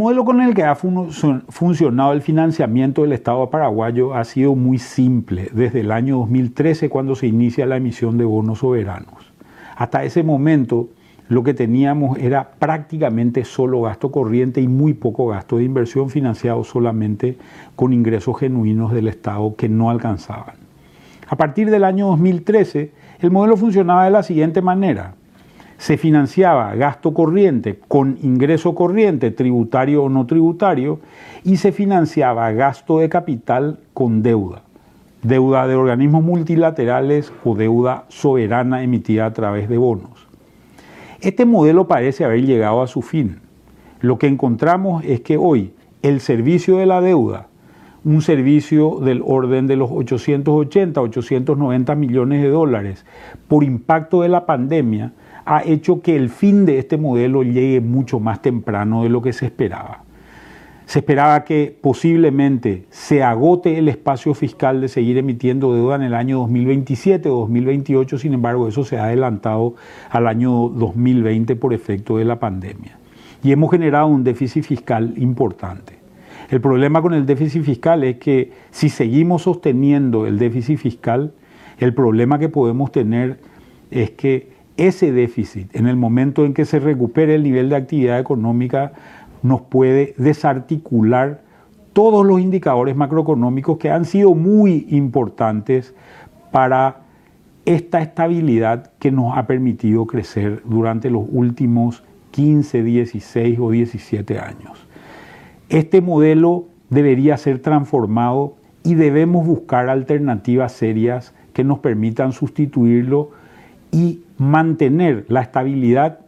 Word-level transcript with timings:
El 0.00 0.04
modelo 0.04 0.24
con 0.24 0.40
el 0.40 0.54
que 0.54 0.64
ha 0.64 0.74
funcionado 0.74 2.14
el 2.14 2.22
financiamiento 2.22 3.02
del 3.02 3.12
Estado 3.12 3.50
paraguayo 3.50 4.14
ha 4.14 4.24
sido 4.24 4.54
muy 4.54 4.78
simple 4.78 5.50
desde 5.52 5.80
el 5.80 5.92
año 5.92 6.16
2013 6.20 6.88
cuando 6.88 7.14
se 7.14 7.26
inicia 7.26 7.66
la 7.66 7.76
emisión 7.76 8.16
de 8.16 8.24
bonos 8.24 8.60
soberanos. 8.60 9.30
Hasta 9.76 10.02
ese 10.04 10.22
momento 10.22 10.88
lo 11.28 11.42
que 11.42 11.52
teníamos 11.52 12.16
era 12.16 12.52
prácticamente 12.52 13.44
solo 13.44 13.82
gasto 13.82 14.10
corriente 14.10 14.62
y 14.62 14.68
muy 14.68 14.94
poco 14.94 15.26
gasto 15.26 15.58
de 15.58 15.64
inversión 15.64 16.08
financiado 16.08 16.64
solamente 16.64 17.36
con 17.76 17.92
ingresos 17.92 18.38
genuinos 18.38 18.94
del 18.94 19.06
Estado 19.06 19.54
que 19.54 19.68
no 19.68 19.90
alcanzaban. 19.90 20.54
A 21.28 21.36
partir 21.36 21.68
del 21.68 21.84
año 21.84 22.06
2013, 22.06 22.90
el 23.20 23.30
modelo 23.30 23.58
funcionaba 23.58 24.06
de 24.06 24.12
la 24.12 24.22
siguiente 24.22 24.62
manera 24.62 25.16
se 25.80 25.96
financiaba 25.96 26.74
gasto 26.74 27.14
corriente 27.14 27.80
con 27.88 28.18
ingreso 28.22 28.74
corriente, 28.74 29.30
tributario 29.30 30.04
o 30.04 30.08
no 30.10 30.26
tributario, 30.26 31.00
y 31.42 31.56
se 31.56 31.72
financiaba 31.72 32.52
gasto 32.52 32.98
de 32.98 33.08
capital 33.08 33.78
con 33.94 34.22
deuda, 34.22 34.60
deuda 35.22 35.66
de 35.66 35.76
organismos 35.76 36.22
multilaterales 36.22 37.32
o 37.44 37.54
deuda 37.54 38.04
soberana 38.08 38.82
emitida 38.82 39.24
a 39.24 39.32
través 39.32 39.70
de 39.70 39.78
bonos. 39.78 40.28
Este 41.22 41.46
modelo 41.46 41.88
parece 41.88 42.26
haber 42.26 42.44
llegado 42.44 42.82
a 42.82 42.86
su 42.86 43.00
fin. 43.00 43.38
Lo 44.00 44.18
que 44.18 44.26
encontramos 44.26 45.02
es 45.06 45.22
que 45.22 45.38
hoy 45.38 45.72
el 46.02 46.20
servicio 46.20 46.76
de 46.76 46.84
la 46.84 47.00
deuda, 47.00 47.46
un 48.04 48.22
servicio 48.22 48.98
del 49.00 49.22
orden 49.24 49.66
de 49.66 49.76
los 49.76 49.90
880, 49.90 51.00
890 51.00 51.94
millones 51.94 52.42
de 52.42 52.48
dólares 52.48 53.04
por 53.48 53.64
impacto 53.64 54.22
de 54.22 54.28
la 54.28 54.46
pandemia, 54.46 55.12
ha 55.44 55.62
hecho 55.64 56.00
que 56.00 56.16
el 56.16 56.30
fin 56.30 56.66
de 56.66 56.78
este 56.78 56.96
modelo 56.96 57.42
llegue 57.42 57.80
mucho 57.80 58.20
más 58.20 58.40
temprano 58.40 59.02
de 59.02 59.08
lo 59.08 59.20
que 59.22 59.32
se 59.32 59.46
esperaba. 59.46 60.04
Se 60.86 60.98
esperaba 60.98 61.44
que 61.44 61.78
posiblemente 61.80 62.86
se 62.90 63.22
agote 63.22 63.78
el 63.78 63.88
espacio 63.88 64.34
fiscal 64.34 64.80
de 64.80 64.88
seguir 64.88 65.18
emitiendo 65.18 65.72
deuda 65.72 65.94
en 65.94 66.02
el 66.02 66.14
año 66.14 66.38
2027 66.38 67.28
o 67.28 67.40
2028, 67.42 68.18
sin 68.18 68.34
embargo 68.34 68.66
eso 68.66 68.82
se 68.82 68.98
ha 68.98 69.04
adelantado 69.04 69.76
al 70.10 70.26
año 70.26 70.68
2020 70.68 71.54
por 71.54 71.74
efecto 71.74 72.16
de 72.16 72.24
la 72.24 72.40
pandemia. 72.40 72.98
Y 73.44 73.52
hemos 73.52 73.70
generado 73.70 74.08
un 74.08 74.24
déficit 74.24 74.64
fiscal 74.64 75.14
importante. 75.16 75.99
El 76.50 76.60
problema 76.60 77.00
con 77.00 77.14
el 77.14 77.26
déficit 77.26 77.62
fiscal 77.62 78.02
es 78.02 78.16
que 78.16 78.50
si 78.72 78.88
seguimos 78.88 79.42
sosteniendo 79.42 80.26
el 80.26 80.36
déficit 80.36 80.78
fiscal, 80.78 81.32
el 81.78 81.94
problema 81.94 82.40
que 82.40 82.48
podemos 82.48 82.90
tener 82.90 83.38
es 83.92 84.10
que 84.10 84.50
ese 84.76 85.12
déficit, 85.12 85.74
en 85.76 85.86
el 85.86 85.94
momento 85.94 86.44
en 86.44 86.52
que 86.52 86.64
se 86.64 86.80
recupere 86.80 87.36
el 87.36 87.44
nivel 87.44 87.68
de 87.68 87.76
actividad 87.76 88.18
económica, 88.18 88.92
nos 89.44 89.60
puede 89.60 90.14
desarticular 90.18 91.42
todos 91.92 92.26
los 92.26 92.40
indicadores 92.40 92.96
macroeconómicos 92.96 93.78
que 93.78 93.90
han 93.90 94.04
sido 94.04 94.34
muy 94.34 94.86
importantes 94.90 95.94
para 96.50 97.02
esta 97.64 98.00
estabilidad 98.00 98.90
que 98.98 99.12
nos 99.12 99.38
ha 99.38 99.46
permitido 99.46 100.04
crecer 100.04 100.62
durante 100.64 101.10
los 101.10 101.22
últimos 101.30 102.02
15, 102.32 102.82
16 102.82 103.58
o 103.60 103.70
17 103.70 104.38
años. 104.40 104.89
Este 105.70 106.00
modelo 106.00 106.66
debería 106.88 107.36
ser 107.36 107.60
transformado 107.60 108.56
y 108.82 108.96
debemos 108.96 109.46
buscar 109.46 109.88
alternativas 109.88 110.72
serias 110.72 111.32
que 111.52 111.62
nos 111.62 111.78
permitan 111.78 112.32
sustituirlo 112.32 113.30
y 113.92 114.24
mantener 114.36 115.26
la 115.28 115.42
estabilidad, 115.42 116.20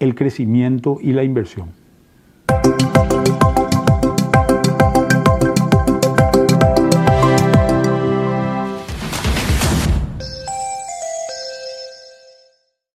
el 0.00 0.14
crecimiento 0.14 0.98
y 1.00 1.12
la 1.14 1.24
inversión. 1.24 1.79